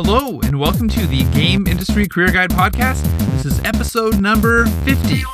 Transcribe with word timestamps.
Hello, 0.00 0.38
and 0.42 0.60
welcome 0.60 0.88
to 0.90 1.06
the 1.08 1.24
Game 1.32 1.66
Industry 1.66 2.06
Career 2.06 2.30
Guide 2.30 2.50
Podcast. 2.50 3.02
This 3.32 3.46
is 3.46 3.58
episode 3.64 4.20
number 4.20 4.64
50. 4.84 5.24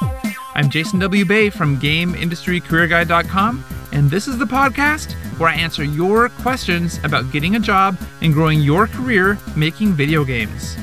I'm 0.54 0.71
Jason 0.71 0.99
W. 1.01 1.27
Bay 1.27 1.51
from 1.51 1.79
GameIndustryCareerGuide.com, 1.79 3.63
and 3.92 4.11
this 4.11 4.27
is 4.27 4.38
the 4.38 4.47
podcast 4.47 5.13
where 5.38 5.51
I 5.51 5.54
answer 5.54 5.85
your 5.85 6.31
questions 6.31 6.99
about 7.04 7.31
getting 7.31 7.56
a 7.56 7.61
job 7.61 7.99
and 8.22 8.33
growing 8.33 8.63
your 8.63 8.87
career 8.87 9.38
making 9.54 9.92
video 9.92 10.24
games. 10.24 10.78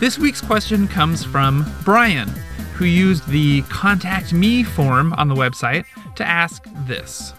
This 0.00 0.18
week's 0.18 0.40
question 0.40 0.88
comes 0.88 1.22
from 1.22 1.72
Brian, 1.84 2.28
who 2.74 2.84
used 2.84 3.28
the 3.28 3.62
Contact 3.68 4.32
Me 4.32 4.64
form 4.64 5.12
on 5.12 5.28
the 5.28 5.36
website 5.36 5.84
to 6.16 6.26
ask 6.26 6.66
this 6.88 7.30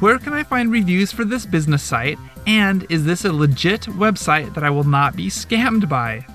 Where 0.00 0.18
can 0.18 0.34
I 0.34 0.42
find 0.42 0.70
reviews 0.70 1.10
for 1.10 1.24
this 1.24 1.46
business 1.46 1.82
site? 1.82 2.18
And 2.46 2.86
is 2.90 3.04
this 3.04 3.24
a 3.24 3.32
legit 3.32 3.82
website 3.82 4.54
that 4.54 4.64
I 4.64 4.70
will 4.70 4.84
not 4.84 5.16
be 5.16 5.28
scammed 5.28 5.88
by? 5.88 6.26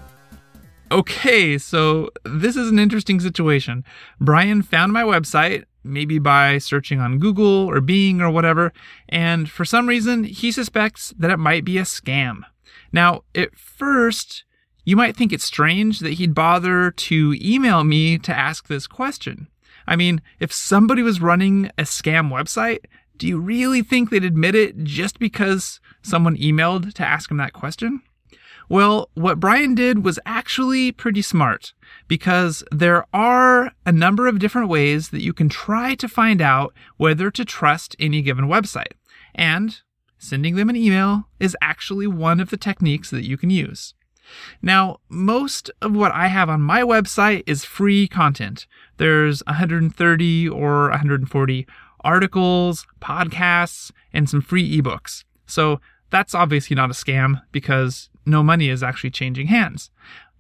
Okay, 0.92 1.60
so 1.60 2.10
this 2.26 2.56
is 2.56 2.72
an 2.72 2.80
interesting 2.80 3.20
situation. 3.20 3.84
Brian 4.20 4.64
found 4.64 4.92
my 4.92 5.04
website, 5.04 5.66
maybe 5.84 6.18
by 6.18 6.58
searching 6.58 7.00
on 7.00 7.20
Google 7.20 7.70
or 7.70 7.80
Bing 7.80 8.22
or 8.22 8.32
whatever, 8.32 8.74
and 9.08 9.50
for 9.50 9.66
some 9.66 9.88
reason, 9.88 10.24
he 10.24 10.52
suspects 10.52 11.14
that 11.20 11.30
it 11.30 11.38
might 11.38 11.64
be 11.64 11.78
a 11.78 11.84
scam. 11.84 12.42
Now, 12.92 13.22
at 13.36 13.56
first, 13.56 14.46
you 14.84 14.96
might 14.96 15.16
think 15.16 15.32
it's 15.32 15.46
strange 15.46 16.00
that 16.00 16.14
he'd 16.14 16.34
bother 16.34 16.90
to 16.90 17.36
email 17.40 17.84
me 17.84 18.18
to 18.18 18.36
ask 18.36 18.68
this 18.68 18.88
question. 18.88 19.48
I 19.86 19.96
mean, 19.96 20.22
if 20.40 20.52
somebody 20.52 21.04
was 21.04 21.22
running 21.22 21.68
a 21.78 21.84
scam 21.84 22.32
website, 22.32 22.80
do 23.16 23.28
you 23.28 23.40
really 23.40 23.84
think 23.84 24.10
they'd 24.10 24.24
admit 24.24 24.56
it 24.56 24.84
just 24.84 25.20
because 25.20 25.80
someone 26.02 26.38
emailed 26.38 26.94
to 26.94 27.08
ask 27.08 27.30
him 27.30 27.38
that 27.38 27.54
question? 27.54 28.02
Well, 28.70 29.10
what 29.16 29.40
Brian 29.40 29.74
did 29.74 30.06
was 30.06 30.20
actually 30.28 30.92
pretty 30.92 31.24
smart 31.24 31.74
because 32.08 32.64
there 32.72 33.06
are 33.14 33.72
a 33.84 33.92
number 33.92 34.28
of 34.28 34.38
different 34.38 34.70
ways 34.70 35.10
that 35.10 35.24
you 35.24 35.34
can 35.34 35.50
try 35.50 35.96
to 35.96 36.08
find 36.08 36.40
out 36.40 36.74
whether 36.98 37.32
to 37.32 37.44
trust 37.44 37.96
any 38.00 38.22
given 38.22 38.46
website. 38.46 38.94
And 39.34 39.82
sending 40.20 40.56
them 40.56 40.70
an 40.70 40.76
email 40.76 41.28
is 41.40 41.58
actually 41.62 42.06
one 42.06 42.40
of 42.40 42.52
the 42.52 42.58
techniques 42.58 43.10
that 43.10 43.26
you 43.26 43.38
can 43.38 43.50
use. 43.50 43.96
Now, 44.62 45.00
most 45.10 45.72
of 45.82 45.96
what 45.96 46.12
I 46.12 46.28
have 46.28 46.50
on 46.50 46.62
my 46.62 46.82
website 46.82 47.44
is 47.48 47.66
free 47.66 48.08
content. 48.08 48.68
There's 48.98 49.42
130 49.48 50.50
or 50.50 50.90
140 50.90 51.68
articles, 52.02 52.86
podcasts, 53.02 53.92
and 54.14 54.30
some 54.30 54.42
free 54.42 54.80
ebooks. 54.80 55.24
So 55.50 55.82
that's 56.10 56.36
obviously 56.36 56.76
not 56.76 56.90
a 56.90 56.94
scam 56.94 57.42
because 57.52 58.10
no 58.26 58.44
money 58.44 58.70
is 58.70 58.84
actually 58.84 59.12
changing 59.12 59.48
hands. 59.48 59.92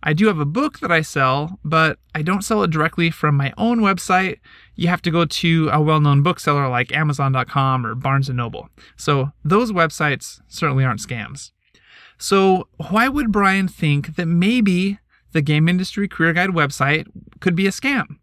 I 0.01 0.13
do 0.13 0.27
have 0.27 0.39
a 0.39 0.45
book 0.45 0.79
that 0.79 0.91
I 0.91 1.01
sell, 1.01 1.59
but 1.63 1.99
I 2.15 2.21
don't 2.21 2.43
sell 2.43 2.63
it 2.63 2.71
directly 2.71 3.11
from 3.11 3.35
my 3.35 3.53
own 3.57 3.79
website. 3.79 4.39
You 4.75 4.87
have 4.87 5.01
to 5.01 5.11
go 5.11 5.25
to 5.25 5.69
a 5.73 5.81
well-known 5.81 6.23
bookseller 6.23 6.69
like 6.69 6.93
amazon.com 6.93 7.85
or 7.85 7.95
Barnes 7.95 8.29
& 8.29 8.31
Noble. 8.33 8.69
So 8.95 9.31
those 9.43 9.73
websites 9.73 10.39
certainly 10.47 10.85
aren't 10.85 11.01
scams. 11.01 11.51
So 12.17 12.69
why 12.89 13.09
would 13.09 13.31
Brian 13.31 13.67
think 13.67 14.15
that 14.15 14.25
maybe 14.25 14.99
the 15.33 15.41
Game 15.41 15.67
Industry 15.67 16.07
Career 16.07 16.33
Guide 16.33 16.51
website 16.51 17.05
could 17.41 17.55
be 17.55 17.67
a 17.67 17.71
scam? 17.71 18.19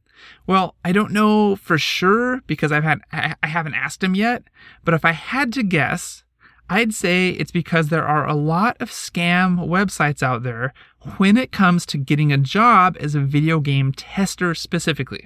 Well, 0.47 0.77
I 0.85 0.93
don't 0.93 1.13
know 1.13 1.57
for 1.57 1.77
sure 1.77 2.41
because 2.47 2.73
I've 2.73 2.85
had 2.85 3.01
I 3.13 3.37
haven't 3.43 3.75
asked 3.75 4.03
him 4.03 4.15
yet, 4.15 4.45
but 4.85 4.95
if 4.95 5.05
I 5.05 5.13
had 5.13 5.53
to 5.55 5.63
guess, 5.63 6.25
I'd 6.69 6.95
say 6.95 7.31
it's 7.31 7.53
because 7.53 7.89
there 7.89 8.07
are 8.07 8.27
a 8.27 8.35
lot 8.35 8.77
of 8.81 8.91
scam 8.91 9.69
websites 9.69 10.23
out 10.23 10.43
there 10.43 10.75
when 11.17 11.37
it 11.37 11.53
comes 11.53 11.87
to 11.87 11.99
getting 11.99 12.33
a 12.33 12.39
job 12.39 12.97
as 12.99 13.15
a 13.15 13.21
video 13.21 13.61
game 13.61 13.93
tester 13.93 14.55
specifically. 14.55 15.25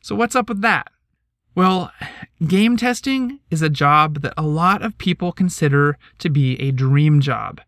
So 0.00 0.14
what's 0.14 0.36
up 0.36 0.48
with 0.48 0.60
that? 0.62 0.88
Well, 1.56 1.90
game 2.46 2.76
testing 2.76 3.40
is 3.50 3.62
a 3.62 3.70
job 3.70 4.20
that 4.20 4.34
a 4.36 4.42
lot 4.42 4.82
of 4.82 4.98
people 4.98 5.32
consider 5.32 5.98
to 6.18 6.28
be 6.28 6.60
a 6.60 6.70
dream 6.70 7.20
job. 7.20 7.60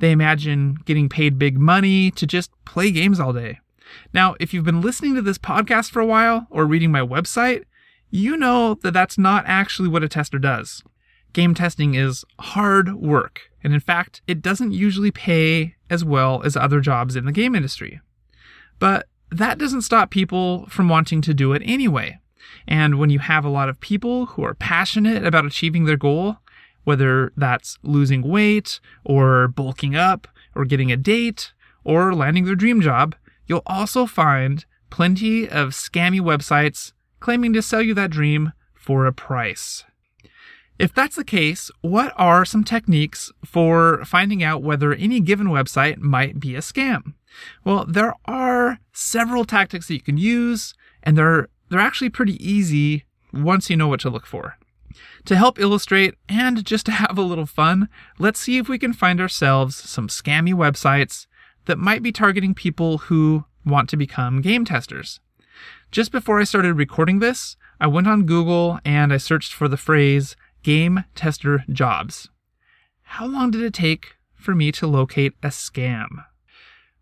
They 0.00 0.10
imagine 0.10 0.78
getting 0.84 1.08
paid 1.08 1.38
big 1.38 1.56
money 1.56 2.10
to 2.10 2.26
just 2.26 2.50
play 2.64 2.90
games 2.90 3.20
all 3.20 3.32
day. 3.32 3.60
Now, 4.12 4.34
if 4.40 4.52
you've 4.52 4.64
been 4.64 4.80
listening 4.80 5.14
to 5.14 5.22
this 5.22 5.38
podcast 5.38 5.90
for 5.90 6.00
a 6.00 6.06
while 6.06 6.48
or 6.50 6.66
reading 6.66 6.90
my 6.90 7.00
website, 7.00 7.64
you 8.10 8.36
know 8.36 8.74
that 8.82 8.92
that's 8.92 9.16
not 9.16 9.44
actually 9.46 9.88
what 9.88 10.02
a 10.02 10.08
tester 10.08 10.40
does. 10.40 10.82
Game 11.36 11.54
testing 11.54 11.94
is 11.94 12.24
hard 12.40 12.94
work, 12.94 13.50
and 13.62 13.74
in 13.74 13.80
fact, 13.80 14.22
it 14.26 14.40
doesn't 14.40 14.72
usually 14.72 15.10
pay 15.10 15.74
as 15.90 16.02
well 16.02 16.40
as 16.42 16.56
other 16.56 16.80
jobs 16.80 17.14
in 17.14 17.26
the 17.26 17.32
game 17.32 17.54
industry. 17.54 18.00
But 18.78 19.06
that 19.30 19.58
doesn't 19.58 19.82
stop 19.82 20.10
people 20.10 20.64
from 20.70 20.88
wanting 20.88 21.20
to 21.20 21.34
do 21.34 21.52
it 21.52 21.60
anyway. 21.62 22.20
And 22.66 22.98
when 22.98 23.10
you 23.10 23.18
have 23.18 23.44
a 23.44 23.50
lot 23.50 23.68
of 23.68 23.80
people 23.80 24.24
who 24.24 24.44
are 24.44 24.54
passionate 24.54 25.26
about 25.26 25.44
achieving 25.44 25.84
their 25.84 25.98
goal, 25.98 26.38
whether 26.84 27.34
that's 27.36 27.76
losing 27.82 28.22
weight, 28.22 28.80
or 29.04 29.46
bulking 29.48 29.94
up, 29.94 30.26
or 30.54 30.64
getting 30.64 30.90
a 30.90 30.96
date, 30.96 31.52
or 31.84 32.14
landing 32.14 32.46
their 32.46 32.54
dream 32.54 32.80
job, 32.80 33.14
You'll 33.46 33.62
also 33.66 34.06
find 34.06 34.64
plenty 34.90 35.48
of 35.48 35.70
scammy 35.70 36.20
websites 36.20 36.92
claiming 37.20 37.52
to 37.52 37.62
sell 37.62 37.82
you 37.82 37.94
that 37.94 38.10
dream 38.10 38.52
for 38.74 39.06
a 39.06 39.12
price. 39.12 39.84
If 40.78 40.92
that's 40.92 41.16
the 41.16 41.24
case, 41.24 41.70
what 41.80 42.12
are 42.16 42.44
some 42.44 42.62
techniques 42.62 43.32
for 43.44 44.04
finding 44.04 44.42
out 44.42 44.62
whether 44.62 44.92
any 44.92 45.20
given 45.20 45.46
website 45.46 45.98
might 45.98 46.38
be 46.38 46.54
a 46.54 46.60
scam? 46.60 47.14
Well, 47.64 47.86
there 47.86 48.14
are 48.26 48.78
several 48.92 49.44
tactics 49.44 49.88
that 49.88 49.94
you 49.94 50.00
can 50.00 50.18
use, 50.18 50.74
and 51.02 51.16
they're 51.16 51.48
they're 51.68 51.80
actually 51.80 52.10
pretty 52.10 52.36
easy 52.46 53.04
once 53.32 53.68
you 53.70 53.76
know 53.76 53.88
what 53.88 54.00
to 54.00 54.10
look 54.10 54.26
for. 54.26 54.56
To 55.26 55.36
help 55.36 55.58
illustrate 55.58 56.14
and 56.28 56.64
just 56.64 56.86
to 56.86 56.92
have 56.92 57.18
a 57.18 57.22
little 57.22 57.46
fun, 57.46 57.88
let's 58.18 58.38
see 58.38 58.58
if 58.58 58.68
we 58.68 58.78
can 58.78 58.92
find 58.92 59.20
ourselves 59.20 59.76
some 59.76 60.08
scammy 60.08 60.54
websites 60.54 61.26
that 61.64 61.78
might 61.78 62.02
be 62.02 62.12
targeting 62.12 62.54
people 62.54 62.98
who 62.98 63.44
want 63.64 63.88
to 63.90 63.96
become 63.96 64.40
game 64.40 64.64
testers. 64.64 65.20
Just 65.90 66.12
before 66.12 66.40
I 66.40 66.44
started 66.44 66.74
recording 66.74 67.18
this, 67.18 67.56
I 67.80 67.88
went 67.88 68.06
on 68.06 68.26
Google 68.26 68.78
and 68.84 69.12
I 69.12 69.16
searched 69.16 69.52
for 69.52 69.68
the 69.68 69.76
phrase 69.76 70.36
game 70.66 71.04
tester 71.14 71.64
jobs. 71.70 72.28
How 73.02 73.24
long 73.24 73.52
did 73.52 73.62
it 73.62 73.72
take 73.72 74.16
for 74.34 74.52
me 74.52 74.72
to 74.72 74.88
locate 74.88 75.34
a 75.40 75.48
scam? 75.48 76.24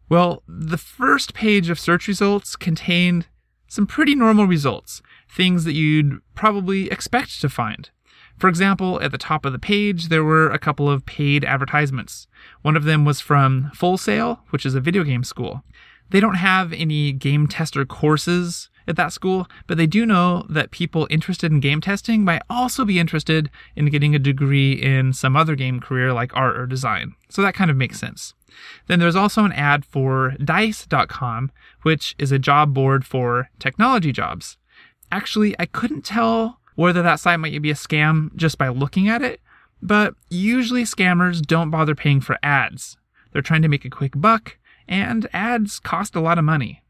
Well, 0.07 0.43
the 0.47 0.77
first 0.77 1.33
page 1.33 1.71
of 1.71 1.81
search 1.81 2.07
results 2.07 2.57
contained 2.57 3.27
some 3.67 3.87
pretty 3.87 4.15
normal 4.15 4.47
results, 4.47 5.01
things 5.31 5.65
that 5.65 5.73
you'd 5.73 6.21
probably 6.35 6.91
expect 6.91 7.41
to 7.41 7.49
find. 7.49 7.89
For 8.37 8.49
example, 8.49 9.01
at 9.01 9.13
the 9.13 9.19
top 9.19 9.47
of 9.47 9.53
the 9.53 9.59
page, 9.59 10.09
there 10.09 10.25
were 10.25 10.51
a 10.51 10.59
couple 10.59 10.91
of 10.91 11.07
paid 11.07 11.43
advertisements. 11.43 12.27
One 12.61 12.77
of 12.77 12.85
them 12.85 13.07
was 13.07 13.23
from 13.23 13.71
Full 13.75 13.97
Sail, 13.97 14.41
which 14.51 14.67
is 14.67 14.75
a 14.75 14.81
video 14.81 15.05
game 15.05 15.25
school. 15.25 15.63
They 16.11 16.21
don't 16.21 16.35
have 16.35 16.75
any 16.75 17.13
game 17.13 17.47
tester 17.47 17.87
courses 17.87 18.69
at 18.87 18.97
that 18.97 19.12
school, 19.12 19.49
but 19.67 19.77
they 19.77 19.87
do 19.87 20.05
know 20.06 20.47
that 20.49 20.71
people 20.71 21.06
interested 21.11 21.50
in 21.50 21.61
game 21.61 21.81
testing 21.81 22.25
might 22.25 22.43
also 22.50 22.84
be 22.84 22.99
interested 22.99 23.50
in 23.77 23.91
getting 23.91 24.15
a 24.15 24.19
degree 24.19 24.72
in 24.72 25.12
some 25.12 25.37
other 25.37 25.56
game 25.56 25.81
career 25.81 26.12
like 26.12 26.34
art 26.37 26.56
or 26.56 26.67
design. 26.67 27.15
So 27.28 27.43
that 27.43 27.55
kind 27.55 27.71
of 27.71 27.77
makes 27.77 27.99
sense. 27.99 28.34
Then 28.87 29.00
there's 29.00 29.17
also 29.17 29.44
an 29.44 29.53
ad 29.53 29.84
for 29.84 30.34
dice.com, 30.43 31.50
which 31.83 32.15
is 32.19 32.33
a 32.33 32.39
job 32.39 32.73
board 32.73 33.05
for 33.05 33.50
technology 33.59 34.12
jobs. 34.12 34.59
Actually, 35.11 35.55
I 35.59 35.67
couldn't 35.67 36.05
tell 36.05 36.61
whether 36.77 37.03
that 37.03 37.21
site 37.21 37.41
might 37.41 37.61
be 37.62 37.71
a 37.71 37.75
scam 37.75 38.34
just 38.37 38.59
by 38.59 38.69
looking 38.69 39.09
at 39.09 39.23
it, 39.23 39.41
but 39.83 40.15
usually 40.31 40.85
scammers 40.85 41.43
don't 41.43 41.70
bother 41.70 41.94
paying 41.94 42.20
for 42.20 42.38
ads. 42.43 42.97
They're 43.32 43.43
trying 43.43 43.62
to 43.62 43.69
make 43.69 43.85
a 43.85 43.91
quick 43.91 44.12
buck, 44.17 44.56
and 44.88 45.29
ads 45.32 45.81
cost 45.81 46.14
a 46.14 46.20
lot 46.20 46.38
of 46.38 46.44
money. 46.44 46.84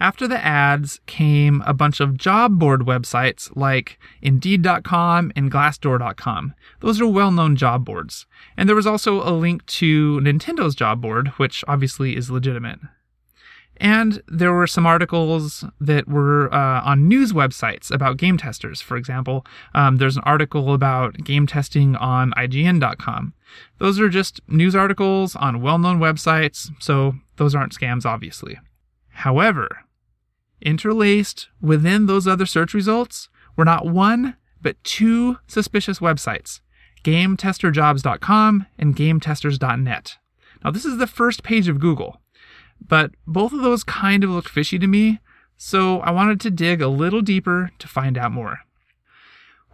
After 0.00 0.28
the 0.28 0.44
ads 0.44 1.00
came 1.06 1.62
a 1.66 1.74
bunch 1.74 1.98
of 1.98 2.16
job 2.16 2.58
board 2.58 2.82
websites 2.82 3.50
like 3.56 3.98
Indeed.com 4.22 5.32
and 5.34 5.50
Glassdoor.com. 5.50 6.54
Those 6.80 7.00
are 7.00 7.06
well 7.06 7.32
known 7.32 7.56
job 7.56 7.84
boards. 7.84 8.26
And 8.56 8.68
there 8.68 8.76
was 8.76 8.86
also 8.86 9.22
a 9.28 9.34
link 9.34 9.66
to 9.66 10.20
Nintendo's 10.20 10.76
job 10.76 11.00
board, 11.00 11.28
which 11.38 11.64
obviously 11.66 12.16
is 12.16 12.30
legitimate. 12.30 12.78
And 13.80 14.22
there 14.26 14.52
were 14.52 14.66
some 14.66 14.86
articles 14.86 15.64
that 15.80 16.08
were 16.08 16.52
uh, 16.52 16.82
on 16.82 17.08
news 17.08 17.32
websites 17.32 17.90
about 17.90 18.16
game 18.16 18.36
testers. 18.36 18.80
For 18.80 18.96
example, 18.96 19.46
um, 19.74 19.96
there's 19.96 20.16
an 20.16 20.24
article 20.24 20.74
about 20.74 21.24
game 21.24 21.46
testing 21.46 21.94
on 21.96 22.32
IGN.com. 22.32 23.34
Those 23.78 24.00
are 24.00 24.08
just 24.08 24.40
news 24.48 24.74
articles 24.74 25.36
on 25.36 25.62
well 25.62 25.78
known 25.78 26.00
websites, 26.00 26.70
so 26.80 27.14
those 27.36 27.54
aren't 27.54 27.74
scams, 27.74 28.04
obviously. 28.04 28.58
However, 29.10 29.84
interlaced 30.60 31.48
within 31.60 32.06
those 32.06 32.26
other 32.26 32.46
search 32.46 32.74
results 32.74 33.28
were 33.56 33.64
not 33.64 33.86
one, 33.86 34.36
but 34.60 34.82
two 34.84 35.38
suspicious 35.46 35.98
websites 35.98 36.60
GameTesterJobs.com 37.04 38.66
and 38.78 38.96
GameTesters.net. 38.96 40.18
Now, 40.64 40.70
this 40.70 40.84
is 40.84 40.98
the 40.98 41.06
first 41.06 41.42
page 41.42 41.68
of 41.68 41.80
Google, 41.80 42.20
but 42.80 43.12
both 43.26 43.52
of 43.52 43.62
those 43.62 43.84
kind 43.84 44.24
of 44.24 44.30
looked 44.30 44.48
fishy 44.48 44.78
to 44.78 44.86
me, 44.86 45.20
so 45.56 46.00
I 46.00 46.10
wanted 46.10 46.40
to 46.40 46.50
dig 46.50 46.82
a 46.82 46.88
little 46.88 47.22
deeper 47.22 47.70
to 47.78 47.88
find 47.88 48.18
out 48.18 48.32
more. 48.32 48.60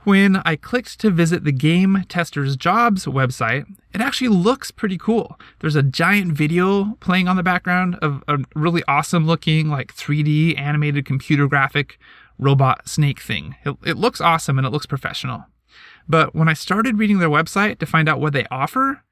When 0.05 0.37
I 0.45 0.57
clicked 0.57 1.01
to 1.01 1.11
visit 1.11 1.45
the 1.45 1.53
Game 1.53 2.05
Testers 2.11 2.57
Jobs 2.57 3.07
website, 3.07 3.65
it 3.95 4.03
actually 4.03 4.29
looks 4.29 4.71
pretty 4.71 4.99
cool. 4.99 5.41
There's 5.61 5.77
a 5.77 5.83
giant 5.83 6.33
video 6.33 6.99
playing 7.01 7.27
on 7.27 7.37
the 7.37 7.43
background 7.43 7.97
of 8.03 8.23
a 8.29 8.39
really 8.55 8.83
awesome 8.87 9.27
looking, 9.27 9.71
like 9.71 9.95
3D 9.95 10.59
animated 10.59 11.07
computer 11.07 11.49
graphic 11.49 11.99
robot 12.39 12.87
snake 12.87 13.19
thing. 13.19 13.57
It, 13.65 13.77
it 13.83 13.97
looks 13.97 14.21
awesome 14.21 14.59
and 14.59 14.67
it 14.67 14.71
looks 14.71 14.85
professional. 14.85 15.47
But 16.07 16.35
when 16.35 16.51
I 16.51 16.55
started 16.55 16.99
reading 16.99 17.19
their 17.19 17.31
website 17.31 17.79
to 17.79 17.87
find 17.87 18.07
out 18.07 18.21
what 18.21 18.35
they 18.35 18.45
offer, 18.51 19.03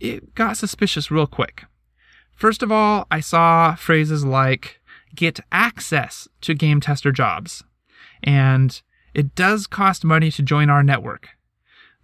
it 0.00 0.34
got 0.34 0.58
suspicious 0.58 1.10
real 1.10 1.26
quick. 1.26 1.64
First 2.36 2.62
of 2.62 2.70
all, 2.70 3.06
I 3.10 3.20
saw 3.20 3.74
phrases 3.74 4.22
like 4.22 4.82
get 5.14 5.40
access 5.50 6.28
to 6.42 6.52
game 6.52 6.82
tester 6.82 7.10
jobs 7.10 7.64
and 8.22 8.82
it 9.14 9.34
does 9.34 9.66
cost 9.66 10.04
money 10.04 10.30
to 10.30 10.42
join 10.42 10.70
our 10.70 10.82
network. 10.82 11.28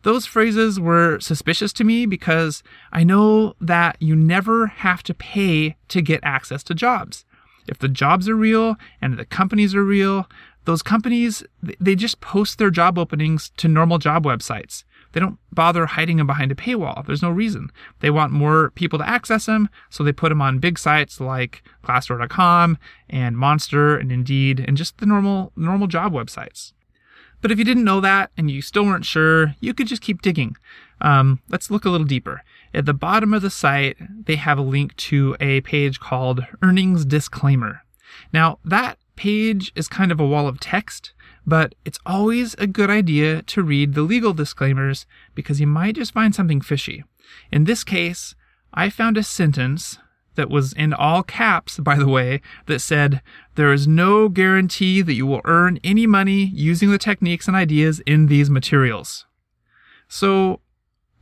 Those 0.02 0.26
phrases 0.26 0.78
were 0.78 1.18
suspicious 1.20 1.72
to 1.74 1.84
me 1.84 2.06
because 2.06 2.62
I 2.92 3.02
know 3.04 3.54
that 3.60 3.96
you 4.00 4.14
never 4.14 4.68
have 4.68 5.02
to 5.04 5.14
pay 5.14 5.76
to 5.88 6.00
get 6.00 6.20
access 6.22 6.62
to 6.64 6.74
jobs. 6.74 7.24
If 7.66 7.78
the 7.78 7.88
jobs 7.88 8.28
are 8.28 8.36
real 8.36 8.76
and 9.00 9.18
the 9.18 9.24
companies 9.24 9.74
are 9.74 9.84
real, 9.84 10.28
those 10.64 10.82
companies, 10.82 11.42
they 11.80 11.94
just 11.94 12.20
post 12.20 12.58
their 12.58 12.70
job 12.70 12.98
openings 12.98 13.50
to 13.56 13.68
normal 13.68 13.98
job 13.98 14.24
websites. 14.24 14.84
They 15.12 15.20
don't 15.20 15.38
bother 15.52 15.86
hiding 15.86 16.18
them 16.18 16.26
behind 16.26 16.52
a 16.52 16.54
paywall. 16.54 17.04
There's 17.06 17.22
no 17.22 17.30
reason. 17.30 17.70
They 18.00 18.10
want 18.10 18.32
more 18.32 18.70
people 18.72 18.98
to 18.98 19.08
access 19.08 19.46
them, 19.46 19.68
so 19.88 20.04
they 20.04 20.12
put 20.12 20.28
them 20.28 20.42
on 20.42 20.58
big 20.58 20.78
sites 20.78 21.20
like 21.20 21.62
Glassdoor.com 21.84 22.78
and 23.08 23.36
Monster 23.36 23.96
and 23.96 24.12
Indeed 24.12 24.64
and 24.66 24.76
just 24.76 24.98
the 24.98 25.06
normal 25.06 25.52
normal 25.56 25.86
job 25.86 26.12
websites. 26.12 26.72
But 27.40 27.50
if 27.50 27.58
you 27.58 27.64
didn't 27.64 27.84
know 27.84 28.00
that 28.00 28.30
and 28.36 28.50
you 28.50 28.62
still 28.62 28.84
weren't 28.84 29.04
sure, 29.04 29.54
you 29.60 29.74
could 29.74 29.86
just 29.86 30.02
keep 30.02 30.22
digging. 30.22 30.56
Um, 31.00 31.40
let's 31.48 31.70
look 31.70 31.84
a 31.84 31.90
little 31.90 32.06
deeper. 32.06 32.42
At 32.74 32.86
the 32.86 32.94
bottom 32.94 33.32
of 33.32 33.42
the 33.42 33.50
site, 33.50 33.96
they 34.26 34.36
have 34.36 34.58
a 34.58 34.62
link 34.62 34.96
to 34.96 35.36
a 35.40 35.60
page 35.60 36.00
called 36.00 36.44
Earnings 36.62 37.04
Disclaimer. 37.04 37.82
Now, 38.32 38.58
that 38.64 38.98
page 39.16 39.72
is 39.74 39.88
kind 39.88 40.10
of 40.12 40.20
a 40.20 40.26
wall 40.26 40.48
of 40.48 40.60
text, 40.60 41.12
but 41.46 41.74
it's 41.84 41.98
always 42.04 42.54
a 42.54 42.66
good 42.66 42.90
idea 42.90 43.42
to 43.42 43.62
read 43.62 43.94
the 43.94 44.02
legal 44.02 44.32
disclaimers 44.32 45.06
because 45.34 45.60
you 45.60 45.66
might 45.66 45.96
just 45.96 46.12
find 46.12 46.34
something 46.34 46.60
fishy. 46.60 47.04
In 47.50 47.64
this 47.64 47.84
case, 47.84 48.34
I 48.74 48.90
found 48.90 49.16
a 49.16 49.22
sentence 49.22 49.98
that 50.38 50.48
was 50.48 50.72
in 50.72 50.94
all 50.94 51.22
caps, 51.22 51.78
by 51.78 51.96
the 51.96 52.08
way, 52.08 52.40
that 52.66 52.78
said, 52.78 53.20
There 53.56 53.72
is 53.72 53.86
no 53.86 54.28
guarantee 54.30 55.02
that 55.02 55.14
you 55.14 55.26
will 55.26 55.42
earn 55.44 55.78
any 55.84 56.06
money 56.06 56.44
using 56.54 56.90
the 56.90 56.96
techniques 56.96 57.46
and 57.46 57.56
ideas 57.56 58.00
in 58.06 58.26
these 58.26 58.48
materials. 58.48 59.26
So, 60.08 60.60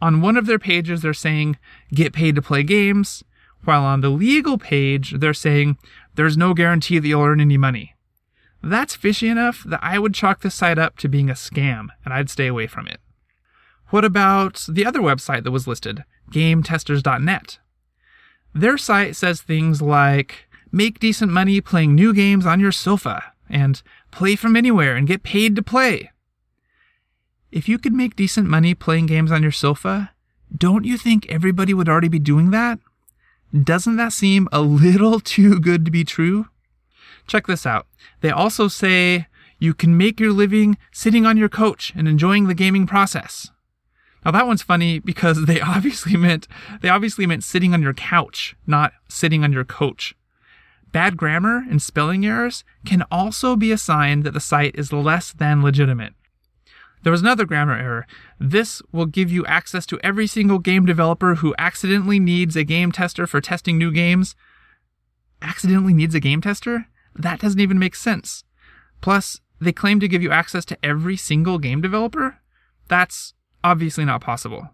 on 0.01 0.21
one 0.21 0.37
of 0.37 0.47
their 0.47 0.59
pages, 0.59 1.01
they're 1.01 1.15
saying, 1.15 1.57
Get 1.93 2.13
paid 2.13 2.35
to 2.37 2.43
play 2.43 2.63
games, 2.63 3.25
while 3.65 3.83
on 3.83 4.03
the 4.03 4.11
legal 4.11 4.59
page, 4.59 5.15
they're 5.19 5.35
saying, 5.35 5.79
There's 6.15 6.37
no 6.37 6.55
guarantee 6.55 6.99
that 6.99 7.09
you'll 7.09 7.23
earn 7.23 7.41
any 7.41 7.57
money. 7.57 7.95
That's 8.62 8.95
fishy 8.95 9.29
enough 9.29 9.65
that 9.65 9.81
I 9.83 9.99
would 9.99 10.15
chalk 10.15 10.43
this 10.43 10.55
site 10.55 10.79
up 10.79 10.99
to 10.99 11.09
being 11.09 11.31
a 11.31 11.35
scam, 11.35 11.89
and 12.05 12.12
I'd 12.12 12.31
stay 12.31 12.47
away 12.47 12.67
from 12.67 12.87
it. 12.87 13.01
What 13.89 14.05
about 14.05 14.67
the 14.69 14.85
other 14.85 15.01
website 15.01 15.45
that 15.45 15.53
was 15.53 15.67
listed, 15.67 16.05
GameTesters.net? 16.31 17.59
Their 18.55 18.79
site 18.79 19.17
says 19.17 19.43
things 19.43 19.83
like 19.83 20.49
make 20.73 20.99
decent 20.99 21.31
money 21.31 21.61
playing 21.61 21.95
new 21.95 22.13
games 22.13 22.47
on 22.47 22.61
your 22.61 22.73
sofa 22.73 23.33
and 23.49 23.83
play 24.11 24.37
from 24.37 24.57
anywhere 24.57 24.97
and 24.97 25.07
get 25.07 25.23
paid 25.23 25.57
to 25.57 25.63
play. 25.63 26.11
If 27.53 27.69
you 27.69 27.79
could 27.79 27.93
make 27.93 28.17
decent 28.17 28.49
money 28.49 28.75
playing 28.75 29.07
games 29.07 29.31
on 29.31 29.43
your 29.43 29.53
sofa, 29.53 30.11
don't 30.57 30.85
you 30.85 30.99
think 30.99 31.27
everybody 31.29 31.75
would 31.75 31.89
already 31.89 32.09
be 32.09 32.19
doing 32.19 32.51
that? 32.51 32.79
Doesn't 33.53 33.97
that 33.97 34.13
seem 34.13 34.49
a 34.53 34.61
little 34.61 35.21
too 35.35 35.61
good 35.61 35.85
to 35.85 35.91
be 35.91 36.05
true? 36.05 36.49
Check 37.27 37.47
this 37.47 37.67
out. 37.67 37.87
They 38.21 38.31
also 38.31 38.69
say 38.69 39.27
you 39.59 39.75
can 39.75 39.97
make 39.97 40.21
your 40.21 40.33
living 40.33 40.77
sitting 40.93 41.27
on 41.27 41.37
your 41.37 41.49
couch 41.49 41.93
and 41.97 42.07
enjoying 42.07 42.47
the 42.47 42.55
gaming 42.55 42.87
process. 42.87 43.51
Now 44.26 44.32
that 44.32 44.49
one's 44.49 44.62
funny 44.62 44.99
because 44.99 45.46
they 45.46 45.61
obviously 45.75 46.17
meant 46.17 46.49
they 46.82 46.88
obviously 46.88 47.26
meant 47.26 47.44
sitting 47.44 47.73
on 47.73 47.81
your 47.81 47.94
couch, 47.94 48.56
not 48.67 48.93
sitting 49.08 49.44
on 49.44 49.52
your 49.52 49.64
coach. 49.64 50.17
Bad 50.90 51.17
grammar 51.17 51.64
and 51.70 51.81
spelling 51.81 52.26
errors 52.26 52.64
can 52.84 53.05
also 53.08 53.55
be 53.55 53.70
a 53.70 53.78
sign 53.78 54.23
that 54.23 54.32
the 54.32 54.40
site 54.40 54.75
is 54.75 54.93
less 54.93 55.32
than 55.32 55.62
legitimate. 55.62 56.14
There 57.05 57.12
was 57.12 57.20
another 57.20 57.44
grammar 57.44 57.76
error. 57.76 58.06
This 58.40 58.82
will 58.90 59.06
give 59.06 59.31
you 59.31 59.46
access 59.46 59.87
to 59.87 60.00
every 60.02 60.26
single 60.26 60.58
game 60.58 60.87
developer 60.87 61.37
who 61.37 61.55
accidentally 61.56 62.19
needs 62.19 62.56
a 62.56 62.64
game 62.64 62.90
tester 62.90 63.28
for 63.28 63.40
testing 63.40 63.78
new 63.78 63.93
games. 63.93 64.34
Accidentally 65.40 65.93
needs 65.93 66.17
a 66.17 66.20
game 66.20 66.40
tester? 66.40 66.87
That 67.14 67.40
doesn't 67.40 67.61
even 67.61 67.78
make 67.78 67.94
sense. 67.94 68.43
Plus, 69.00 69.40
they 69.61 69.73
claim 69.73 70.00
to 70.00 70.08
give 70.08 70.23
you 70.23 70.32
access 70.32 70.64
to 70.64 70.78
every 70.84 71.17
single 71.17 71.58
game 71.58 71.81
developer? 71.81 72.38
That's 72.88 73.34
obviously 73.67 74.05
not 74.05 74.21
possible. 74.21 74.71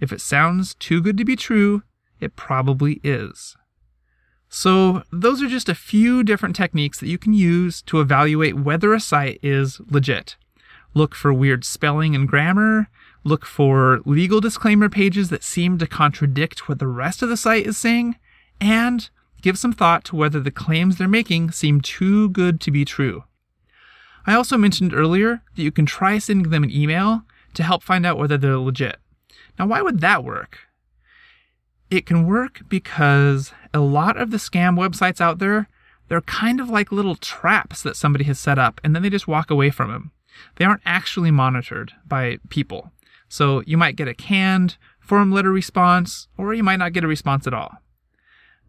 If 0.00 0.12
it 0.12 0.20
sounds 0.20 0.74
too 0.74 1.00
good 1.00 1.16
to 1.18 1.24
be 1.24 1.36
true, 1.36 1.84
it 2.18 2.34
probably 2.34 3.00
is. 3.04 3.56
So, 4.48 5.04
those 5.12 5.42
are 5.42 5.48
just 5.48 5.68
a 5.68 5.74
few 5.74 6.24
different 6.24 6.56
techniques 6.56 6.98
that 6.98 7.08
you 7.08 7.18
can 7.18 7.34
use 7.34 7.82
to 7.82 8.00
evaluate 8.00 8.56
whether 8.56 8.92
a 8.92 9.00
site 9.00 9.38
is 9.42 9.80
legit. 9.90 10.36
Look 10.92 11.14
for 11.14 11.32
weird 11.32 11.64
spelling 11.64 12.14
and 12.14 12.26
grammar, 12.26 12.88
look 13.22 13.44
for 13.46 14.00
legal 14.04 14.40
disclaimer 14.40 14.88
pages 14.88 15.30
that 15.30 15.44
seem 15.44 15.78
to 15.78 15.86
contradict 15.86 16.68
what 16.68 16.78
the 16.78 16.88
rest 16.88 17.22
of 17.22 17.28
the 17.28 17.36
site 17.36 17.66
is 17.66 17.76
saying, 17.76 18.16
and 18.60 19.08
give 19.40 19.58
some 19.58 19.72
thought 19.72 20.04
to 20.06 20.16
whether 20.16 20.40
the 20.40 20.50
claims 20.50 20.96
they're 20.96 21.08
making 21.08 21.52
seem 21.52 21.80
too 21.80 22.30
good 22.30 22.60
to 22.62 22.70
be 22.70 22.84
true. 22.84 23.24
I 24.26 24.34
also 24.34 24.56
mentioned 24.56 24.94
earlier 24.94 25.42
that 25.54 25.62
you 25.62 25.70
can 25.70 25.86
try 25.86 26.18
sending 26.18 26.50
them 26.50 26.64
an 26.64 26.72
email 26.72 27.22
to 27.56 27.62
help 27.62 27.82
find 27.82 28.06
out 28.06 28.18
whether 28.18 28.38
they're 28.38 28.58
legit. 28.58 28.96
Now, 29.58 29.66
why 29.66 29.82
would 29.82 30.00
that 30.00 30.24
work? 30.24 30.58
It 31.90 32.06
can 32.06 32.26
work 32.26 32.62
because 32.68 33.52
a 33.72 33.80
lot 33.80 34.16
of 34.16 34.30
the 34.30 34.36
scam 34.36 34.78
websites 34.78 35.20
out 35.20 35.38
there, 35.38 35.68
they're 36.08 36.20
kind 36.20 36.60
of 36.60 36.68
like 36.68 36.92
little 36.92 37.16
traps 37.16 37.82
that 37.82 37.96
somebody 37.96 38.24
has 38.24 38.38
set 38.38 38.58
up 38.58 38.80
and 38.82 38.94
then 38.94 39.02
they 39.02 39.10
just 39.10 39.28
walk 39.28 39.50
away 39.50 39.70
from 39.70 39.90
them. 39.90 40.12
They 40.56 40.64
aren't 40.64 40.82
actually 40.84 41.30
monitored 41.30 41.92
by 42.06 42.38
people. 42.48 42.92
So 43.28 43.62
you 43.66 43.76
might 43.76 43.96
get 43.96 44.08
a 44.08 44.14
canned 44.14 44.76
form 45.00 45.32
letter 45.32 45.52
response 45.52 46.28
or 46.36 46.54
you 46.54 46.62
might 46.62 46.76
not 46.76 46.92
get 46.92 47.04
a 47.04 47.08
response 47.08 47.46
at 47.46 47.54
all. 47.54 47.78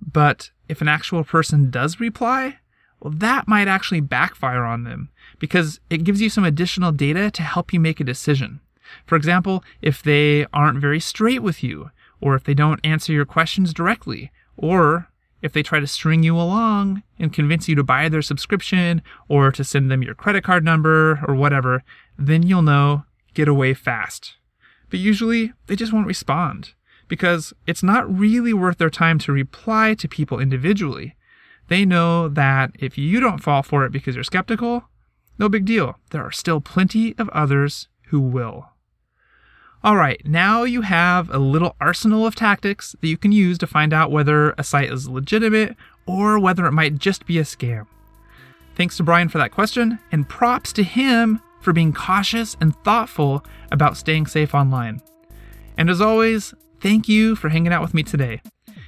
But 0.02 0.52
if 0.70 0.82
an 0.82 0.88
actual 0.88 1.24
person 1.24 1.70
does 1.70 2.00
reply, 2.00 2.60
well, 3.00 3.14
that 3.16 3.48
might 3.48 3.68
actually 3.68 4.02
backfire 4.02 4.64
on 4.64 4.84
them 4.84 5.10
because 5.40 5.80
it 5.90 6.04
gives 6.04 6.22
you 6.22 6.30
some 6.30 6.44
additional 6.44 6.92
data 6.92 7.30
to 7.32 7.42
help 7.42 7.74
you 7.74 7.80
make 7.80 8.00
a 8.00 8.04
decision. 8.04 8.60
For 9.06 9.16
example, 9.16 9.64
if 9.82 10.02
they 10.02 10.46
aren't 10.54 10.80
very 10.80 11.00
straight 11.00 11.42
with 11.42 11.64
you, 11.64 11.92
or 12.20 12.36
if 12.36 12.44
they 12.44 12.54
don't 12.54 12.86
answer 12.86 13.14
your 13.14 13.26
questions 13.26 13.74
directly, 13.74 14.32
or 14.56 15.10
if 15.42 15.54
they 15.54 15.64
try 15.64 15.80
to 15.80 15.88
string 15.88 16.24
you 16.24 16.36
along 16.36 17.04
and 17.20 17.32
convince 17.32 17.68
you 17.68 17.76
to 17.76 17.84
buy 17.84 18.10
their 18.10 18.22
subscription 18.22 19.02
or 19.28 19.52
to 19.52 19.64
send 19.64 19.92
them 19.92 20.02
your 20.02 20.16
credit 20.16 20.44
card 20.44 20.64
number 20.64 21.24
or 21.28 21.36
whatever, 21.36 21.84
then 22.18 22.44
you'll 22.44 22.62
know 22.62 23.04
get 23.34 23.48
away 23.48 23.74
fast. 23.74 24.36
But 24.90 25.00
usually 25.00 25.54
they 25.68 25.76
just 25.76 25.94
won't 25.94 26.08
respond 26.08 26.74
because 27.08 27.54
it's 27.66 27.84
not 27.84 28.12
really 28.12 28.54
worth 28.54 28.78
their 28.78 28.90
time 28.90 29.20
to 29.20 29.32
reply 29.32 29.94
to 29.96 30.08
people 30.08 30.40
individually. 30.40 31.16
They 31.68 31.86
know 31.86 32.30
that 32.30 32.72
if 32.80 32.98
you 32.98 33.20
don't 33.20 33.44
fall 33.44 33.62
for 33.62 33.86
it 33.86 33.92
because 33.92 34.16
you're 34.16 34.24
skeptical, 34.24 34.86
no 35.38 35.50
big 35.50 35.66
deal. 35.66 36.00
There 36.10 36.24
are 36.24 36.32
still 36.32 36.62
plenty 36.62 37.16
of 37.18 37.30
others 37.30 37.88
who 38.08 38.20
will. 38.20 38.70
All 39.88 39.96
right, 39.96 40.22
now 40.26 40.64
you 40.64 40.82
have 40.82 41.30
a 41.30 41.38
little 41.38 41.78
arsenal 41.80 42.28
of 42.28 42.36
tactics 42.36 42.94
that 43.00 43.08
you 43.08 43.16
can 43.16 43.32
use 43.32 43.58
to 43.60 43.68
find 43.68 43.94
out 43.94 44.12
whether 44.12 44.54
a 44.58 44.64
site 44.66 44.92
is 44.92 45.08
legitimate 45.08 45.78
or 46.06 46.40
whether 46.40 46.66
it 46.66 46.74
might 46.74 46.98
just 46.98 47.26
be 47.26 47.40
a 47.40 47.44
scam. 47.44 47.88
Thanks 48.76 48.98
to 48.98 49.04
Brian 49.04 49.30
for 49.30 49.38
that 49.38 49.54
question, 49.54 49.98
and 50.12 50.28
props 50.28 50.74
to 50.74 50.84
him 50.84 51.42
for 51.62 51.72
being 51.72 51.94
cautious 51.94 52.58
and 52.60 52.76
thoughtful 52.84 53.46
about 53.72 53.96
staying 53.96 54.28
safe 54.28 54.54
online. 54.54 55.02
And 55.78 55.90
as 55.90 56.02
always, 56.02 56.54
thank 56.82 57.08
you 57.08 57.38
for 57.38 57.48
hanging 57.48 57.72
out 57.72 57.82
with 57.82 57.94
me 57.94 58.04
today. 58.04 58.42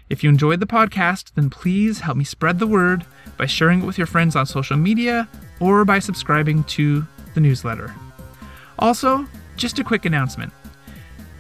If 0.09 0.21
you 0.21 0.29
enjoyed 0.29 0.59
the 0.59 0.67
podcast, 0.67 1.31
then 1.35 1.49
please 1.49 2.01
help 2.01 2.17
me 2.17 2.25
spread 2.25 2.59
the 2.59 2.67
word 2.67 3.05
by 3.37 3.45
sharing 3.45 3.83
it 3.83 3.85
with 3.85 3.97
your 3.97 4.05
friends 4.05 4.35
on 4.35 4.45
social 4.45 4.75
media 4.75 5.29
or 5.61 5.85
by 5.85 5.99
subscribing 5.99 6.65
to 6.65 7.07
the 7.35 7.39
newsletter. 7.39 7.95
Also, 8.79 9.25
just 9.55 9.79
a 9.79 9.83
quick 9.83 10.03
announcement 10.03 10.51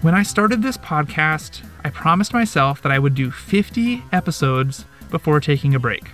When 0.01 0.15
I 0.15 0.23
started 0.23 0.61
this 0.61 0.77
podcast, 0.77 1.61
I 1.83 1.89
promised 1.89 2.31
myself 2.31 2.81
that 2.83 2.91
I 2.91 2.99
would 2.99 3.15
do 3.15 3.29
50 3.29 4.01
episodes 4.13 4.85
before 5.11 5.41
taking 5.41 5.75
a 5.75 5.79
break. 5.79 6.09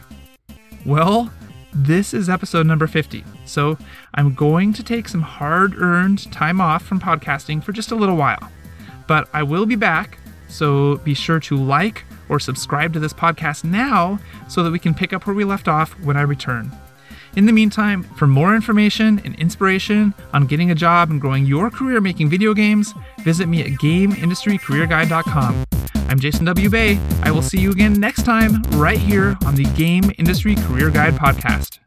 Well, 0.88 1.32
this 1.72 2.12
is 2.12 2.28
episode 2.28 2.66
number 2.66 2.88
50, 2.88 3.24
so 3.46 3.78
I'm 4.16 4.34
going 4.34 4.74
to 4.74 4.82
take 4.82 5.08
some 5.08 5.22
hard 5.22 5.80
earned 5.80 6.32
time 6.32 6.60
off 6.60 6.84
from 6.84 7.00
podcasting 7.00 7.64
for 7.64 7.74
just 7.74 7.92
a 7.92 7.96
little 7.96 8.16
while. 8.16 8.52
But 9.06 9.30
I 9.34 9.44
will 9.44 9.68
be 9.68 9.76
back, 9.76 10.18
so 10.48 10.98
be 10.98 11.14
sure 11.14 11.40
to 11.42 11.56
like 11.56 12.06
or 12.28 12.40
subscribe 12.40 12.92
to 12.94 13.00
this 13.00 13.14
podcast 13.14 13.66
now 13.66 14.18
so 14.48 14.64
that 14.64 14.72
we 14.72 14.80
can 14.80 14.96
pick 14.96 15.14
up 15.14 15.28
where 15.28 15.36
we 15.36 15.44
left 15.44 15.68
off 15.68 15.92
when 16.00 16.18
I 16.18 16.22
return. 16.22 16.76
In 17.36 17.46
the 17.46 17.52
meantime, 17.52 18.04
for 18.04 18.28
more 18.28 18.56
information 18.56 19.22
and 19.26 19.36
inspiration 19.36 20.14
on 20.34 20.48
getting 20.48 20.72
a 20.72 20.76
job 20.76 21.10
and 21.10 21.20
growing 21.20 21.46
your 21.46 21.70
career 21.70 22.00
making 22.00 22.30
video 22.30 22.54
games, 22.54 22.94
visit 23.20 23.48
me 23.48 23.62
at 23.62 23.72
GameIndustryCareerGuide.com. 23.72 25.66
I'm 26.08 26.20
Jason 26.20 26.46
W. 26.46 26.70
Bay. 26.70 26.98
I 27.24 27.32
will 27.32 27.42
see 27.42 27.60
you 27.60 27.72
again 27.72 28.00
next 28.00 28.24
time, 28.24 28.62
right 28.74 29.00
here 29.00 29.36
on 29.46 29.56
the 29.56 29.66
Game 29.76 30.12
Industry 30.18 30.56
Career 30.56 30.90
Guide 30.90 31.16
Podcast. 31.16 31.85